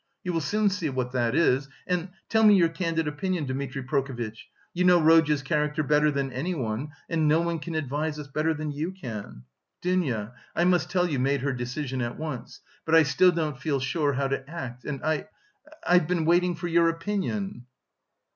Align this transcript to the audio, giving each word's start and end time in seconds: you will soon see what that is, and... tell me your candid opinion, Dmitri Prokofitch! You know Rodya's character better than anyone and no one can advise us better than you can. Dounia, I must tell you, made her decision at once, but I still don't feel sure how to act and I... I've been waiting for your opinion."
you 0.23 0.33
will 0.33 0.41
soon 0.41 0.67
see 0.67 0.89
what 0.89 1.11
that 1.11 1.35
is, 1.35 1.69
and... 1.85 2.09
tell 2.27 2.41
me 2.43 2.55
your 2.55 2.69
candid 2.69 3.07
opinion, 3.07 3.45
Dmitri 3.45 3.83
Prokofitch! 3.83 4.47
You 4.73 4.83
know 4.83 4.99
Rodya's 4.99 5.43
character 5.43 5.83
better 5.83 6.09
than 6.09 6.33
anyone 6.33 6.87
and 7.07 7.27
no 7.27 7.41
one 7.41 7.59
can 7.59 7.75
advise 7.75 8.17
us 8.17 8.25
better 8.27 8.51
than 8.55 8.71
you 8.71 8.93
can. 8.93 9.43
Dounia, 9.83 10.33
I 10.55 10.63
must 10.63 10.89
tell 10.89 11.07
you, 11.07 11.19
made 11.19 11.41
her 11.41 11.53
decision 11.53 12.01
at 12.01 12.17
once, 12.17 12.61
but 12.83 12.95
I 12.95 13.03
still 13.03 13.31
don't 13.31 13.61
feel 13.61 13.79
sure 13.79 14.13
how 14.13 14.27
to 14.27 14.49
act 14.49 14.85
and 14.85 15.03
I... 15.05 15.27
I've 15.85 16.07
been 16.07 16.25
waiting 16.25 16.55
for 16.55 16.67
your 16.67 16.89
opinion." 16.89 17.67